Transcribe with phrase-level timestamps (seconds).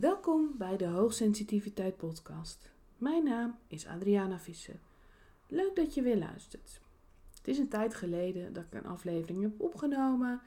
[0.00, 2.70] Welkom bij de Hoogsensitiviteit Podcast.
[2.96, 4.80] Mijn naam is Adriana Visser.
[5.46, 6.80] Leuk dat je weer luistert.
[7.36, 10.40] Het is een tijd geleden dat ik een aflevering heb opgenomen,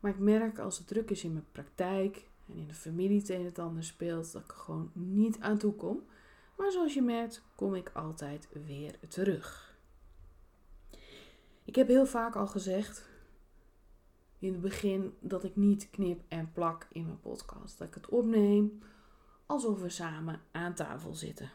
[0.00, 3.28] maar ik merk als het druk is in mijn praktijk en in de familie het
[3.28, 6.02] een het ander speelt, dat ik er gewoon niet aan toe kom.
[6.56, 9.76] Maar zoals je merkt, kom ik altijd weer terug.
[11.64, 13.09] Ik heb heel vaak al gezegd
[14.40, 17.78] in het begin dat ik niet knip en plak in mijn podcast.
[17.78, 18.78] Dat ik het opneem
[19.46, 21.50] alsof we samen aan tafel zitten.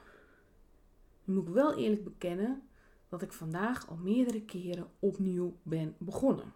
[1.24, 2.62] Nu moet ik wel eerlijk bekennen
[3.10, 6.54] dat ik vandaag al meerdere keren opnieuw ben begonnen.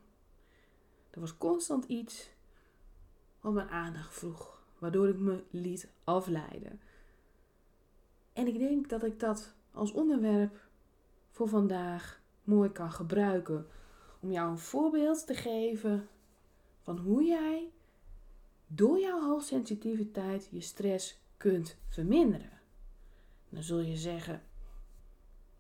[1.10, 2.30] Er was constant iets
[3.42, 6.80] wat mijn aandacht vroeg, waardoor ik me liet afleiden.
[8.34, 10.68] En ik denk dat ik dat als onderwerp
[11.32, 13.68] voor vandaag mooi kan gebruiken
[14.20, 16.08] om jou een voorbeeld te geven
[16.90, 17.72] van hoe jij
[18.68, 22.62] door jouw hoogsensitiviteit je stress kunt verminderen.
[23.50, 24.42] Dan zul je zeggen,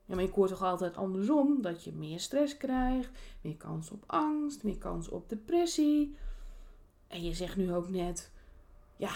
[0.05, 3.09] ja, maar ik hoor toch altijd andersom dat je meer stress krijgt,
[3.41, 6.15] meer kans op angst, meer kans op depressie.
[7.07, 8.31] En je zegt nu ook net,
[8.97, 9.11] ja,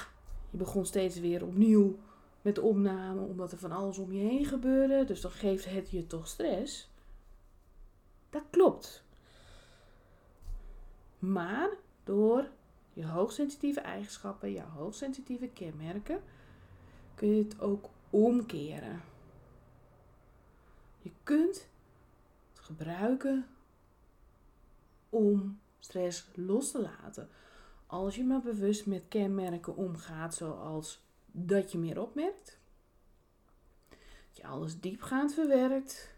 [0.50, 2.00] je begon steeds weer opnieuw
[2.42, 5.90] met de opname omdat er van alles om je heen gebeurde, dus dan geeft het
[5.90, 6.90] je toch stress.
[8.30, 9.04] Dat klopt.
[11.20, 11.70] Maar
[12.04, 12.50] door
[12.94, 16.22] je hoogsensitieve eigenschappen, jouw hoogsensitieve kenmerken,
[17.16, 19.02] kun je het ook omkeren.
[21.00, 21.68] Je kunt
[22.54, 23.48] het gebruiken
[25.10, 27.30] om stress los te laten.
[27.86, 32.60] Als je maar bewust met kenmerken omgaat, zoals dat je meer opmerkt,
[33.90, 36.10] dat je alles diepgaand verwerkt,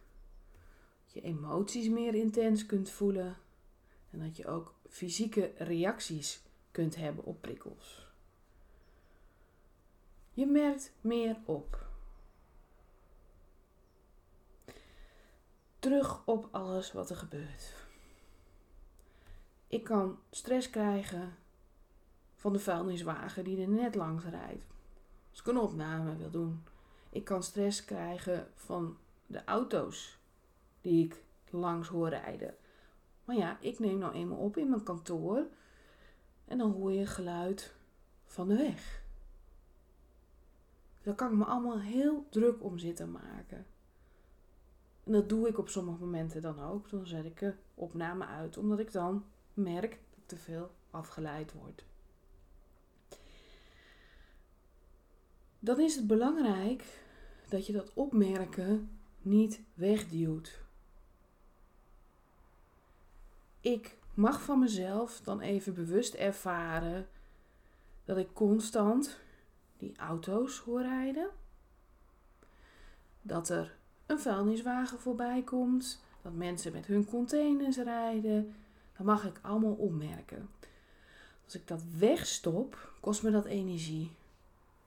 [1.03, 3.38] dat je emoties meer intens kunt voelen
[4.11, 6.41] en dat je ook fysieke reacties
[6.72, 8.08] kunt hebben op prikkels.
[10.33, 11.86] Je merkt meer op.
[15.80, 17.74] Terug op alles wat er gebeurt.
[19.68, 21.35] Ik kan stress krijgen
[22.35, 24.66] van de vuilniswagen die er net langs rijdt.
[25.29, 26.63] Als ik een opname wil doen.
[27.09, 30.18] Ik kan stress krijgen van de auto's
[30.81, 32.56] die ik langs hoor rijden.
[33.25, 35.47] Maar ja, ik neem nou eenmaal op in mijn kantoor
[36.46, 37.74] en dan hoor je geluid
[38.25, 39.03] van de weg.
[41.02, 43.66] Daar kan ik me allemaal heel druk om zitten maken.
[45.03, 46.90] En dat doe ik op sommige momenten dan ook.
[46.90, 51.53] Dan zet ik de opname uit, omdat ik dan merk dat ik te veel afgeleid
[51.53, 51.86] word.
[55.59, 56.84] Dan is het belangrijk
[57.50, 60.64] dat je dat opmerken niet wegduwt
[63.65, 67.07] ik mag van mezelf dan even bewust ervaren
[68.03, 69.19] dat ik constant
[69.77, 71.29] die auto's hoor rijden.
[73.21, 76.03] Dat er een vuilniswagen voorbij komt.
[76.21, 78.55] Dat mensen met hun containers rijden.
[78.97, 80.49] Dat mag ik allemaal opmerken.
[81.43, 84.11] Als ik dat wegstop, kost me dat energie.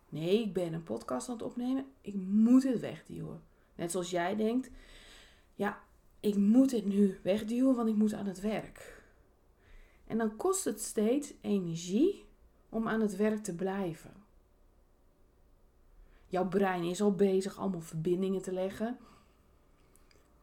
[0.09, 1.87] Nee, ik ben een podcast aan het opnemen.
[2.01, 3.43] Ik moet het wegduwen.
[3.75, 4.71] Net zoals jij denkt.
[5.55, 5.81] Ja,
[6.21, 9.03] ik moet het nu wegduwen, want ik moet aan het werk.
[10.07, 12.25] En dan kost het steeds energie
[12.69, 14.13] om aan het werk te blijven.
[16.27, 18.99] Jouw brein is al bezig allemaal verbindingen te leggen.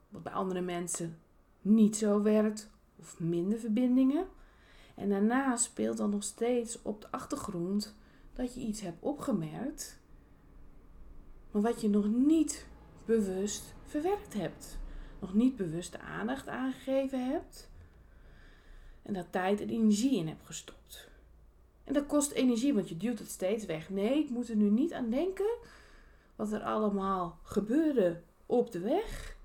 [0.10, 1.20] Wat bij andere mensen
[1.62, 4.28] niet zo werkt, of minder verbindingen.
[4.96, 7.96] En daarna speelt dan nog steeds op de achtergrond
[8.34, 10.00] dat je iets hebt opgemerkt,
[11.52, 12.68] maar wat je nog niet
[13.06, 14.78] bewust verwerkt hebt
[15.26, 17.70] nog niet bewust de aandacht aangegeven hebt.
[19.02, 21.10] En daar tijd en energie in hebt gestopt.
[21.84, 23.90] En dat kost energie, want je duwt het steeds weg.
[23.90, 25.58] Nee, ik moet er nu niet aan denken
[26.36, 29.36] wat er allemaal gebeurde op de weg.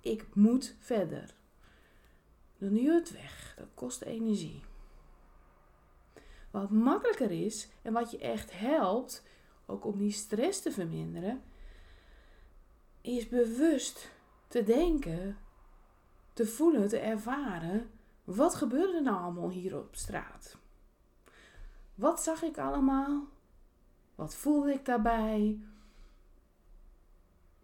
[0.00, 1.34] Ik moet verder.
[2.58, 3.54] Dan duw het weg.
[3.56, 4.60] Dat kost energie.
[6.50, 9.22] Wat makkelijker is en wat je echt helpt,
[9.66, 11.42] ook om die stress te verminderen,
[13.00, 14.10] is bewust
[14.48, 15.36] te denken,
[16.32, 17.90] te voelen, te ervaren.
[18.24, 20.56] Wat gebeurde er nou allemaal hier op straat?
[21.94, 23.26] Wat zag ik allemaal?
[24.14, 25.58] Wat voelde ik daarbij?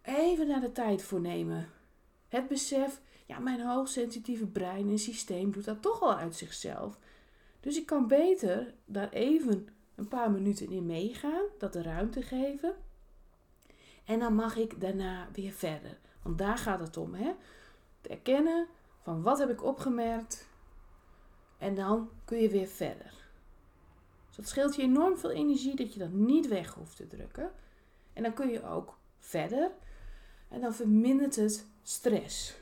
[0.01, 1.69] Even naar de tijd voor nemen.
[2.27, 6.97] Het besef, ja, mijn hoogsensitieve brein en systeem doet dat toch al uit zichzelf.
[7.59, 12.75] Dus ik kan beter daar even een paar minuten in meegaan, dat de ruimte geven.
[14.05, 15.97] En dan mag ik daarna weer verder.
[16.25, 17.13] Want daar gaat het om.
[17.13, 17.33] Hè?
[18.01, 18.67] Te erkennen
[19.01, 20.47] van wat heb ik opgemerkt.
[21.57, 23.13] En dan kun je weer verder.
[24.27, 27.51] Dus dat scheelt je enorm veel energie dat je dat niet weg hoeft te drukken.
[28.13, 29.71] En dan kun je ook verder
[30.49, 32.55] en dan vermindert het stress.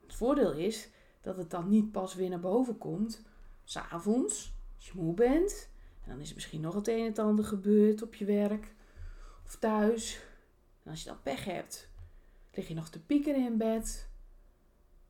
[0.00, 0.88] Het voordeel is
[1.20, 3.22] dat het dan niet pas weer naar boven komt,
[3.64, 5.68] s'avonds, als je moe bent.
[6.02, 8.74] En dan is er misschien nog het een en het ander gebeurd op je werk
[9.44, 10.20] of thuis.
[10.82, 11.88] En als je dan pech hebt,
[12.56, 14.08] lig je nog te piekeren in bed.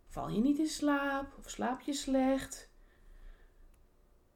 [0.08, 2.69] Val je niet in slaap of slaap je slecht.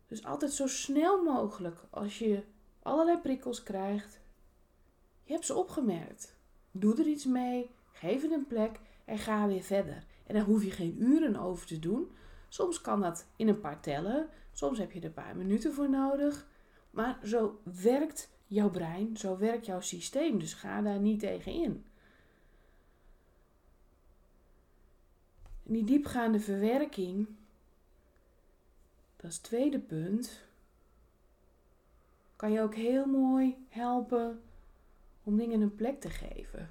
[0.06, 2.42] Dus altijd zo snel mogelijk als je
[2.82, 4.20] allerlei prikkels krijgt.
[5.24, 6.36] Je hebt ze opgemerkt.
[6.70, 10.04] Doe er iets mee, geef het een plek en ga weer verder.
[10.26, 12.10] En daar hoef je geen uren over te doen.
[12.48, 15.90] Soms kan dat in een paar tellen, soms heb je er een paar minuten voor
[15.90, 16.48] nodig.
[16.90, 20.38] Maar zo werkt jouw brein, zo werkt jouw systeem.
[20.38, 21.84] Dus ga daar niet tegen in.
[25.72, 27.28] Die diepgaande verwerking,
[29.16, 30.42] dat is het tweede punt,
[32.36, 34.42] kan je ook heel mooi helpen
[35.22, 36.70] om dingen een plek te geven.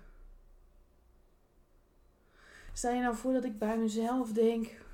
[2.73, 4.85] Stel je nou voor dat ik bij mezelf denk: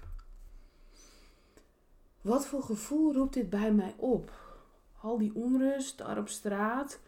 [2.22, 4.32] wat voor gevoel roept dit bij mij op?
[5.00, 7.00] Al die onrust daar op straat.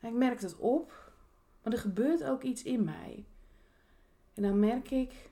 [0.00, 1.12] Ik merk het op,
[1.62, 3.24] maar er gebeurt ook iets in mij.
[4.34, 5.30] En dan merk ik,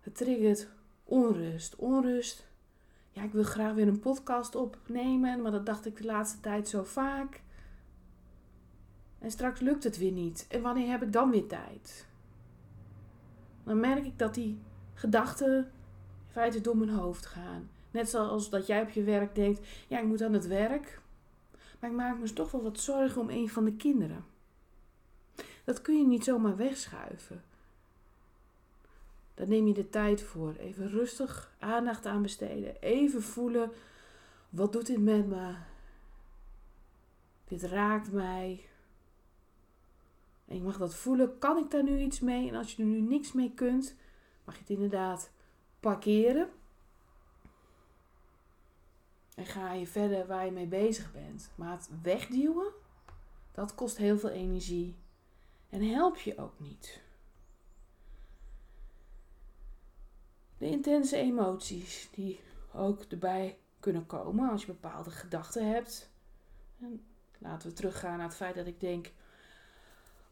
[0.00, 0.68] het triggert
[1.04, 1.76] onrust.
[1.76, 2.46] Onrust.
[3.10, 6.68] Ja, ik wil graag weer een podcast opnemen, maar dat dacht ik de laatste tijd
[6.68, 7.42] zo vaak.
[9.18, 10.46] En straks lukt het weer niet.
[10.48, 12.06] En wanneer heb ik dan weer tijd?
[13.64, 14.58] Dan merk ik dat die
[14.94, 17.70] gedachten in feite door mijn hoofd gaan.
[17.90, 21.00] Net zoals dat jij op je werk denkt: ja, ik moet aan het werk.
[21.80, 24.24] Maar ik maak me toch wel wat zorgen om een van de kinderen.
[25.64, 27.42] Dat kun je niet zomaar wegschuiven.
[29.34, 30.54] Daar neem je de tijd voor.
[30.54, 32.80] Even rustig aandacht aan besteden.
[32.80, 33.70] Even voelen:
[34.48, 35.54] wat doet dit met me?
[37.44, 38.64] Dit raakt mij.
[40.44, 41.38] En je mag dat voelen.
[41.38, 42.48] Kan ik daar nu iets mee?
[42.48, 43.94] En als je er nu niks mee kunt,
[44.44, 45.30] mag je het inderdaad
[45.80, 46.48] parkeren.
[49.34, 51.50] En ga je verder waar je mee bezig bent.
[51.54, 52.72] Maar het wegduwen,
[53.52, 54.94] dat kost heel veel energie.
[55.74, 57.00] En help je ook niet.
[60.58, 62.40] De intense emoties die
[62.72, 66.10] ook erbij kunnen komen als je bepaalde gedachten hebt.
[66.80, 67.04] En
[67.38, 69.12] laten we teruggaan naar het feit dat ik denk: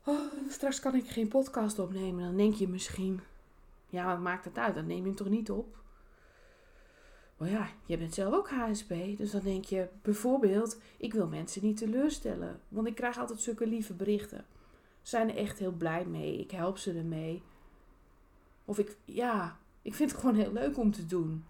[0.04, 2.24] oh, straks kan ik geen podcast opnemen.
[2.24, 3.20] Dan denk je misschien:
[3.88, 4.74] ja, wat maakt het uit?
[4.74, 5.76] Dan neem je hem toch niet op?
[7.36, 8.94] Maar ja, je bent zelf ook HSP.
[9.16, 12.60] Dus dan denk je bijvoorbeeld: ik wil mensen niet teleurstellen.
[12.68, 14.46] Want ik krijg altijd zulke lieve berichten.
[15.02, 16.38] Zijn er echt heel blij mee.
[16.38, 17.43] Ik help ze ermee.
[18.64, 21.44] Of ik, ja, ik vind het gewoon heel leuk om te doen.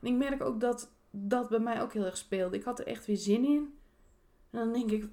[0.00, 2.56] En ik merk ook dat dat bij mij ook heel erg speelde.
[2.56, 3.78] Ik had er echt weer zin in.
[4.50, 5.08] En dan denk ik,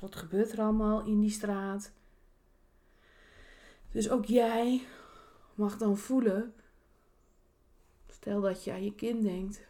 [0.00, 1.92] wat gebeurt er allemaal in die straat?
[3.90, 4.82] Dus ook jij
[5.54, 6.54] mag dan voelen.
[8.08, 9.66] Stel dat je aan je kind denkt.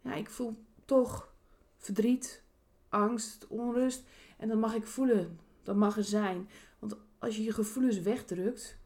[0.00, 1.32] Ja, ik voel toch
[1.76, 2.42] verdriet,
[2.88, 4.02] angst, onrust.
[4.36, 5.38] En dat mag ik voelen.
[5.70, 6.48] Dat mag er zijn.
[6.78, 8.78] Want als je je gevoelens wegdrukt,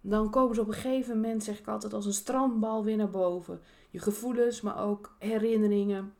[0.00, 3.10] dan komen ze op een gegeven moment, zeg ik altijd, als een strandbal weer naar
[3.10, 3.60] boven.
[3.90, 6.14] Je gevoelens, maar ook herinneringen,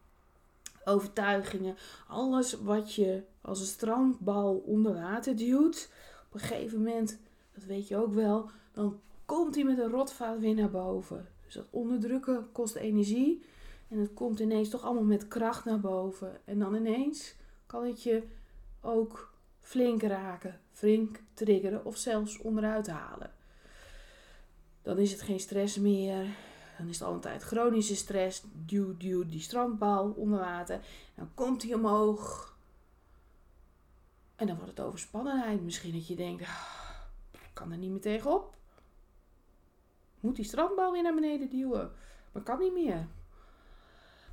[0.85, 1.77] overtuigingen.
[2.09, 5.91] Alles wat je als een strandbal onder water duwt.
[6.29, 7.19] Op een gegeven moment,
[7.55, 11.29] dat weet je ook wel, dan komt hij met een rotvaart weer naar boven.
[11.45, 13.43] Dus dat onderdrukken kost energie.
[13.89, 16.41] En het komt ineens toch allemaal met kracht naar boven.
[16.45, 17.35] En dan ineens
[17.67, 18.23] kan het je
[18.83, 23.31] ook flink raken, flink triggeren of zelfs onderuit halen.
[24.83, 26.27] Dan is het geen stress meer.
[26.79, 28.43] Dan is het altijd chronische stress.
[28.53, 30.81] Duw, duw die strandbal onder water.
[31.15, 32.57] Dan komt hij omhoog.
[34.37, 35.63] En dan wordt het overspannenheid.
[35.63, 36.91] Misschien dat je denkt, ah,
[37.33, 38.55] ik kan er niet meer tegenop.
[40.21, 41.93] Moet die strandbal weer naar beneden duwen.
[42.33, 43.07] Maar kan niet meer.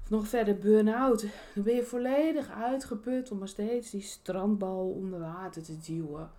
[0.10, 1.25] Nog verder burn-out.
[1.56, 6.32] Dan ben je volledig uitgeput om maar steeds die strandbal onder water te duwen.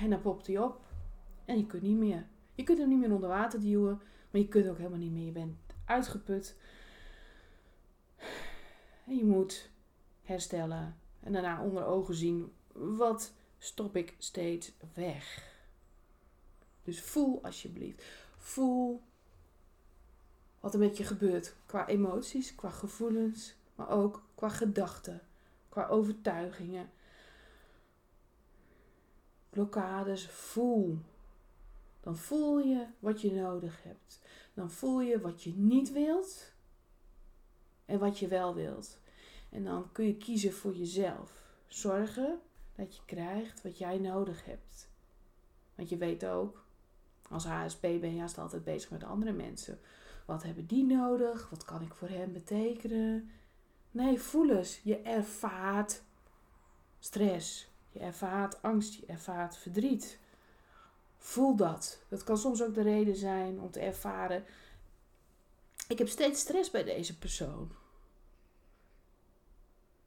[0.00, 0.80] En dan popt hij op.
[1.44, 2.26] En je kunt niet meer.
[2.54, 4.00] Je kunt hem niet meer onder water duwen,
[4.30, 5.24] maar je kunt ook helemaal niet meer.
[5.24, 6.56] Je bent uitgeput.
[9.06, 9.70] En je moet
[10.22, 10.96] herstellen.
[11.20, 15.52] En daarna onder ogen zien, wat stop ik steeds weg.
[16.82, 18.04] Dus voel alsjeblieft.
[18.36, 19.02] Voel
[20.60, 21.54] wat er met je gebeurt.
[21.66, 25.20] Qua emoties, qua gevoelens, maar ook qua gedachten,
[25.68, 26.90] qua overtuigingen.
[29.50, 30.98] Blokkades, voel
[32.00, 34.20] dan voel je wat je nodig hebt.
[34.54, 36.52] dan voel je wat je niet wilt
[37.84, 38.98] en wat je wel wilt.
[39.48, 41.32] En dan kun je kiezen voor jezelf.
[41.68, 42.40] Zorgen
[42.74, 44.88] dat je krijgt wat jij nodig hebt.
[45.74, 46.64] Want je weet ook,
[47.28, 49.80] als HSP ben je altijd bezig met andere mensen.
[50.30, 51.50] Wat hebben die nodig?
[51.50, 53.30] Wat kan ik voor hen betekenen?
[53.90, 54.80] Nee, voel eens.
[54.82, 56.02] Je ervaart
[56.98, 57.68] stress.
[57.92, 58.94] Je ervaart angst.
[58.94, 60.18] Je ervaart verdriet.
[61.16, 62.02] Voel dat.
[62.08, 64.44] Dat kan soms ook de reden zijn om te ervaren.
[65.88, 67.72] Ik heb steeds stress bij deze persoon.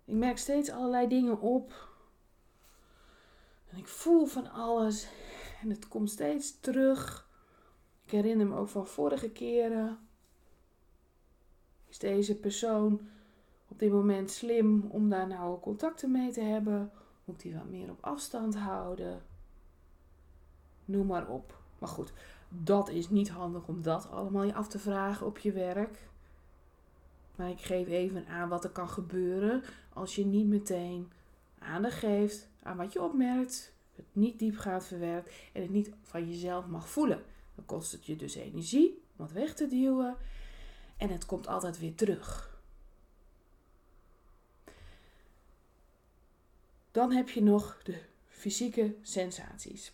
[0.05, 1.89] Ik merk steeds allerlei dingen op.
[3.69, 5.07] En ik voel van alles.
[5.61, 7.29] En het komt steeds terug.
[8.05, 10.07] Ik herinner me ook van vorige keren.
[11.93, 13.01] Is deze persoon
[13.67, 16.91] op dit moment slim om daar nou contacten mee te hebben?
[17.25, 19.21] Moet hij wat meer op afstand houden?
[20.85, 21.59] Noem maar op.
[21.79, 22.13] Maar goed,
[22.49, 26.09] dat is niet handig om dat allemaal je af te vragen op je werk.
[27.35, 31.11] Maar ik geef even aan wat er kan gebeuren als je niet meteen
[31.59, 36.29] aandacht geeft aan wat je opmerkt, het niet diep gaat verwerkt en het niet van
[36.29, 37.23] jezelf mag voelen.
[37.55, 40.17] Dan kost het je dus energie om het weg te duwen
[41.03, 42.59] en het komt altijd weer terug.
[46.91, 49.93] Dan heb je nog de fysieke sensaties.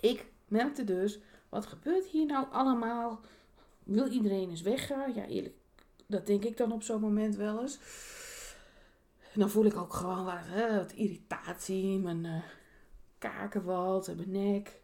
[0.00, 3.20] Ik merkte dus, wat gebeurt hier nou allemaal?
[3.82, 5.14] Wil iedereen eens weggaan?
[5.14, 5.54] Ja, eerlijk,
[6.06, 7.78] dat denk ik dan op zo'n moment wel eens.
[9.32, 12.42] En dan voel ik ook gewoon wat, hè, wat irritatie, mijn uh,
[13.18, 14.80] kakenwald en mijn nek.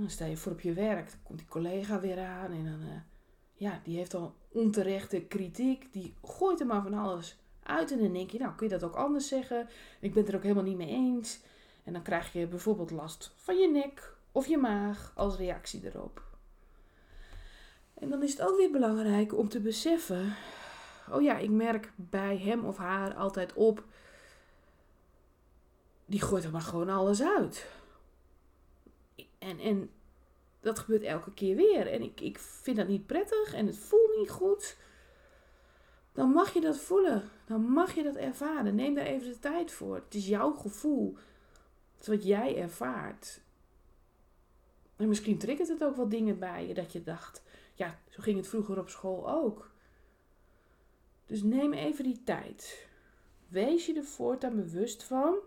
[0.00, 2.82] Dan sta je voor op je werk, dan komt die collega weer aan en dan,
[2.82, 3.00] uh,
[3.54, 5.92] ja, die heeft dan onterechte kritiek.
[5.92, 8.84] Die gooit er maar van alles uit en dan denk je, nou kun je dat
[8.84, 9.68] ook anders zeggen.
[10.00, 11.40] Ik ben het er ook helemaal niet mee eens.
[11.84, 16.22] En dan krijg je bijvoorbeeld last van je nek of je maag als reactie erop.
[17.94, 20.36] En dan is het ook weer belangrijk om te beseffen:
[21.10, 23.84] oh ja, ik merk bij hem of haar altijd op,
[26.06, 27.66] die gooit er maar gewoon alles uit.
[29.40, 29.90] En, en
[30.60, 31.86] dat gebeurt elke keer weer.
[31.86, 34.76] En ik, ik vind dat niet prettig en het voelt niet goed.
[36.12, 37.30] Dan mag je dat voelen.
[37.46, 38.74] Dan mag je dat ervaren.
[38.74, 39.94] Neem daar even de tijd voor.
[39.94, 41.16] Het is jouw gevoel.
[41.94, 43.40] Het is wat jij ervaart.
[44.96, 47.42] En misschien triggert het ook wel dingen bij je dat je dacht:
[47.74, 49.70] ja, zo ging het vroeger op school ook.
[51.26, 52.88] Dus neem even die tijd.
[53.48, 55.38] Wees je er voortaan bewust van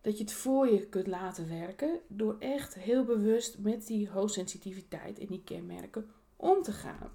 [0.00, 5.18] dat je het voor je kunt laten werken door echt heel bewust met die hoogsensitiviteit
[5.18, 7.10] en die kenmerken om te gaan.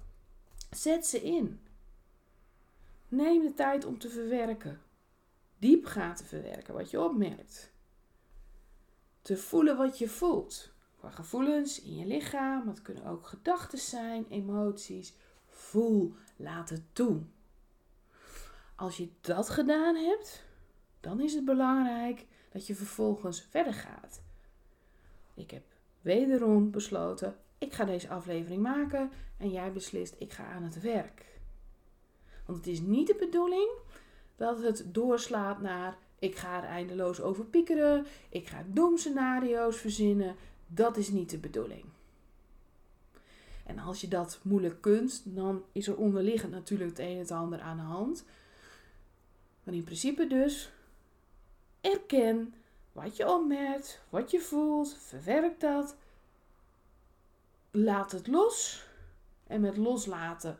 [0.70, 1.60] Zet ze in.
[3.08, 4.80] Neem de tijd om te verwerken.
[5.58, 7.72] Diep gaan te verwerken wat je opmerkt.
[9.22, 10.74] Te voelen wat je voelt
[11.12, 12.68] gevoelens in je lichaam.
[12.68, 15.14] Het kunnen ook gedachten zijn, emoties.
[15.48, 17.22] Voel, laat het toe.
[18.76, 20.44] Als je dat gedaan hebt,
[21.00, 24.22] dan is het belangrijk dat je vervolgens verder gaat.
[25.34, 25.62] Ik heb
[26.00, 31.24] wederom besloten, ik ga deze aflevering maken en jij beslist, ik ga aan het werk.
[32.46, 33.70] Want het is niet de bedoeling
[34.36, 40.96] dat het doorslaat naar ik ga er eindeloos over piekeren, ik ga doemscenario's verzinnen, dat
[40.96, 41.84] is niet de bedoeling.
[43.66, 47.30] En als je dat moeilijk kunt, dan is er onderliggend natuurlijk het een en het
[47.30, 48.24] ander aan de hand.
[49.62, 50.72] Maar in principe dus,
[51.84, 52.54] erken
[52.92, 55.96] wat je opmerkt, wat je voelt, verwerk dat.
[57.70, 58.86] Laat het los.
[59.46, 60.58] En met loslaten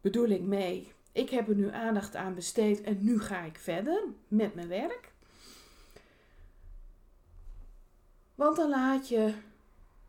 [0.00, 4.02] bedoel ik mee, ik heb er nu aandacht aan besteed en nu ga ik verder
[4.28, 5.12] met mijn werk.
[8.34, 9.34] Want dan laat je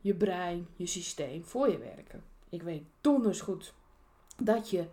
[0.01, 2.23] je brein, je systeem voor je werken.
[2.49, 3.73] Ik weet donders goed
[4.43, 4.85] dat je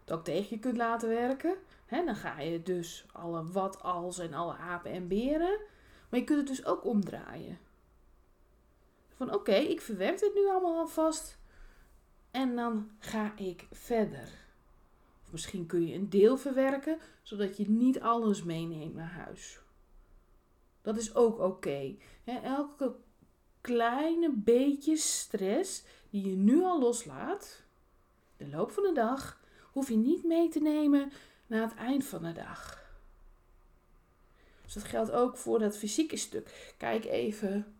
[0.00, 1.54] het ook tegen je kunt laten werken.
[1.90, 5.60] Dan ga je dus alle wat als en alle apen en beren.
[6.08, 7.58] Maar je kunt het dus ook omdraaien.
[9.14, 11.38] Van oké, ik verwerk dit nu allemaal alvast.
[12.30, 14.28] En dan ga ik verder.
[15.22, 19.60] Of misschien kun je een deel verwerken, zodat je niet alles meeneemt naar huis.
[20.82, 21.96] Dat is ook oké.
[22.24, 22.94] Elke
[23.60, 27.62] kleine beetje stress die je nu al loslaat,
[28.36, 29.40] de loop van de dag,
[29.72, 31.12] hoef je niet mee te nemen
[31.50, 32.78] naar het eind van de dag.
[34.64, 36.74] Dus dat geldt ook voor dat fysieke stuk.
[36.78, 37.74] Kijk even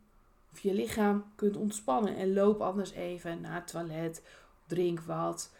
[0.52, 4.22] of je lichaam kunt ontspannen en loop anders even naar het toilet,
[4.66, 5.54] drink wat.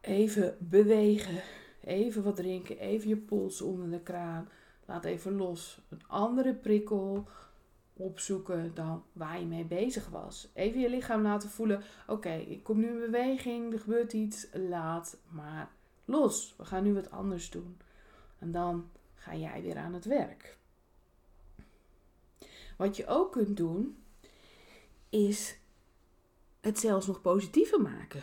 [0.00, 1.42] Even bewegen,
[1.84, 4.48] even wat drinken, even je pols onder de kraan.
[4.84, 5.80] Laat even los.
[5.88, 7.28] Een andere prikkel.
[7.96, 10.48] opzoeken dan waar je mee bezig was.
[10.54, 15.16] Even je lichaam laten voelen: oké, ik kom nu in beweging, er gebeurt iets, laat
[15.28, 15.70] maar
[16.04, 16.54] los.
[16.56, 17.78] We gaan nu wat anders doen.
[18.38, 20.58] En dan ga jij weer aan het werk.
[22.76, 24.04] Wat je ook kunt doen,
[25.08, 25.58] is
[26.60, 28.22] het zelfs nog positiever maken.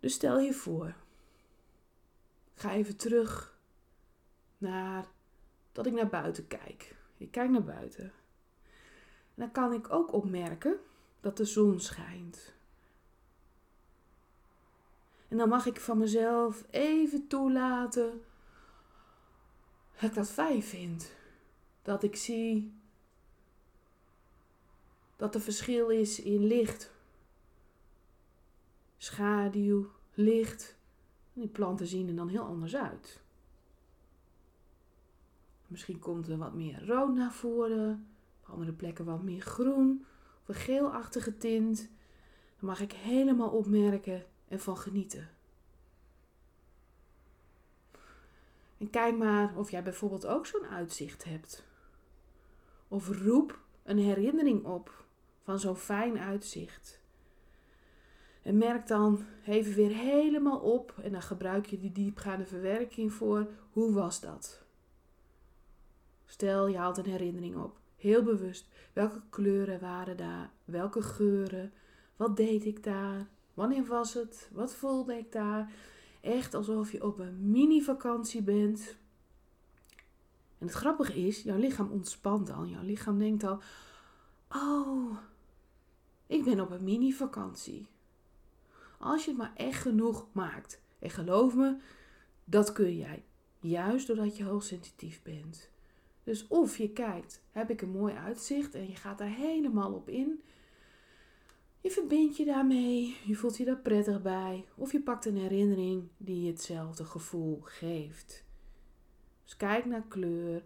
[0.00, 0.94] Dus stel je voor,
[2.54, 3.58] ga even terug
[4.58, 5.06] naar
[5.72, 6.96] dat ik naar buiten kijk.
[7.16, 8.04] Ik kijk naar buiten.
[8.04, 10.76] En dan kan ik ook opmerken
[11.20, 12.52] dat de zon schijnt.
[15.28, 18.22] En dan mag ik van mezelf even toelaten
[19.92, 21.12] dat ik dat fijn vind.
[21.82, 22.72] Dat ik zie
[25.16, 26.92] dat er verschil is in licht,
[28.96, 30.76] schaduw, licht.
[31.32, 33.20] Die planten zien er dan heel anders uit.
[35.66, 38.06] Misschien komt er wat meer rood naar voren,
[38.40, 40.04] op andere plekken wat meer groen
[40.42, 41.78] of een geelachtige tint.
[42.58, 45.28] Dan mag ik helemaal opmerken en van genieten.
[48.78, 51.64] En kijk maar of jij bijvoorbeeld ook zo'n uitzicht hebt.
[52.88, 55.04] Of roep een herinnering op
[55.42, 57.00] van zo'n fijn uitzicht.
[58.42, 63.46] En merk dan even weer helemaal op en dan gebruik je die diepgaande verwerking voor.
[63.70, 64.64] Hoe was dat?
[66.24, 67.76] Stel, je haalt een herinnering op.
[67.96, 68.68] Heel bewust.
[68.92, 70.50] Welke kleuren waren daar?
[70.64, 71.72] Welke geuren?
[72.16, 73.26] Wat deed ik daar?
[73.58, 74.48] Wanneer was het?
[74.52, 75.72] Wat voelde ik daar?
[76.20, 78.96] Echt alsof je op een mini-vakantie bent.
[80.58, 82.66] En het grappige is, jouw lichaam ontspant al.
[82.66, 83.60] Jouw lichaam denkt al:
[84.48, 85.16] Oh,
[86.26, 87.86] ik ben op een mini-vakantie.
[88.98, 90.80] Als je het maar echt genoeg maakt.
[90.98, 91.76] En geloof me,
[92.44, 93.24] dat kun jij.
[93.60, 95.70] Juist doordat je hoogsensitief bent.
[96.24, 100.08] Dus of je kijkt, heb ik een mooi uitzicht en je gaat daar helemaal op
[100.08, 100.42] in.
[101.80, 104.64] Je verbindt je daarmee, je voelt je daar prettig bij.
[104.74, 108.44] Of je pakt een herinnering die je hetzelfde gevoel geeft.
[109.44, 110.62] Dus kijk naar kleur,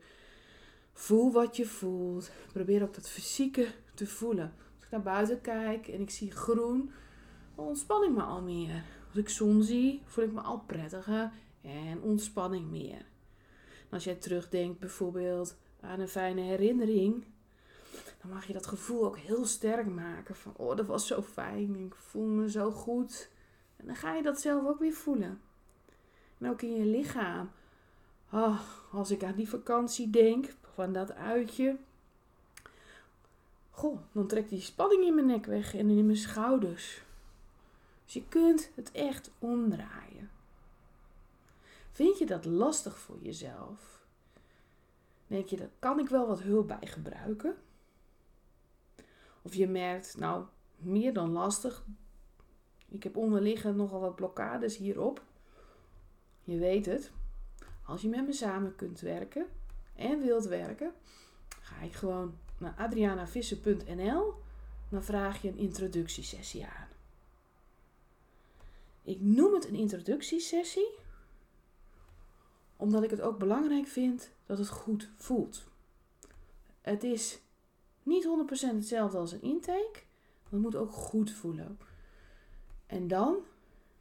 [0.92, 2.31] voel wat je voelt.
[2.53, 4.53] Probeer ook dat fysieke te voelen.
[4.75, 6.90] Als ik naar buiten kijk en ik zie groen,
[7.55, 8.85] ontspan ik me al meer.
[9.09, 13.11] Als ik zon zie, voel ik me al prettiger en ontspanning meer
[13.92, 17.25] als jij terugdenkt bijvoorbeeld aan een fijne herinnering,
[18.22, 20.37] dan mag je dat gevoel ook heel sterk maken.
[20.37, 23.30] Van, oh, dat was zo fijn, ik voel me zo goed.
[23.76, 25.40] En dan ga je dat zelf ook weer voelen.
[26.38, 27.50] En ook in je lichaam.
[28.30, 28.61] Oh,
[28.92, 31.76] als ik aan die vakantie denk, van dat uitje.
[33.70, 37.02] Goh, dan trekt die spanning in mijn nek weg en in mijn schouders.
[38.04, 40.30] Dus je kunt het echt omdraaien.
[41.92, 44.00] Vind je dat lastig voor jezelf?
[45.26, 47.56] Denk je, daar kan ik wel wat hulp bij gebruiken?
[49.42, 50.44] Of je merkt, nou,
[50.76, 51.85] meer dan lastig.
[52.88, 55.24] Ik heb onderliggend nogal wat blokkades hierop.
[56.44, 57.11] Je weet het.
[57.87, 59.46] Als je met me samen kunt werken
[59.94, 60.92] en wilt werken,
[61.61, 64.35] ga ik gewoon naar adrianavissen.nl.
[64.88, 66.88] Dan vraag je een introductiesessie aan.
[69.02, 71.00] Ik noem het een introductiesessie
[72.76, 75.64] omdat ik het ook belangrijk vind dat het goed voelt.
[76.81, 77.40] Het is
[78.03, 80.03] niet 100% hetzelfde als een intake.
[80.51, 81.79] Het moet ook goed voelen.
[82.87, 83.37] En dan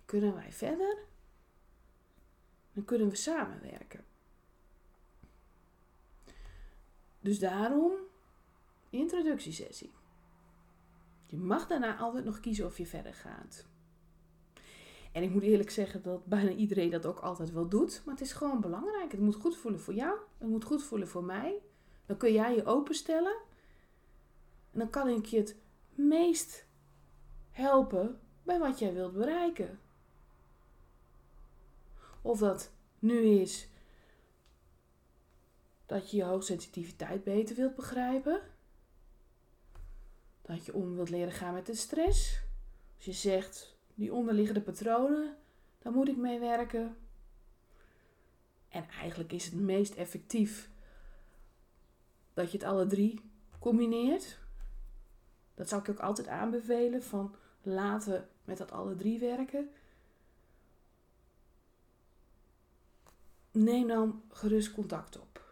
[0.06, 0.98] kunnen wij verder.
[2.74, 4.04] Dan kunnen we samenwerken.
[7.20, 7.92] Dus daarom
[8.90, 9.92] introductiesessie.
[11.26, 13.66] Je mag daarna altijd nog kiezen of je verder gaat.
[15.12, 18.02] En ik moet eerlijk zeggen dat bijna iedereen dat ook altijd wel doet.
[18.06, 19.12] Maar het is gewoon belangrijk.
[19.12, 20.20] Het moet goed voelen voor jou.
[20.38, 21.62] Het moet goed voelen voor mij.
[22.06, 23.38] Dan kun jij je openstellen.
[24.72, 25.56] En dan kan ik je het
[25.96, 26.66] meest
[27.52, 29.80] helpen bij wat jij wilt bereiken.
[32.22, 33.68] Of dat nu is
[35.86, 38.42] dat je je hoogsensitiviteit beter wilt begrijpen.
[40.42, 42.42] Dat je om wilt leren gaan met de stress.
[42.96, 45.38] Als je zegt, die onderliggende patronen,
[45.80, 46.98] daar moet ik mee werken.
[48.70, 50.70] En eigenlijk is het meest effectief
[52.34, 53.22] dat je het alle drie
[53.60, 54.40] combineert.
[55.62, 59.70] Dat zou ik ook altijd aanbevelen van laten met dat alle drie werken.
[63.52, 65.44] Neem dan gerust contact op.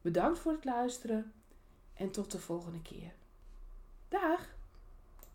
[0.00, 1.32] Bedankt voor het luisteren
[1.94, 3.12] en tot de volgende keer.
[4.08, 4.48] Dag!